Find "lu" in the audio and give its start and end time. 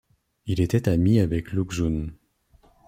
1.51-1.63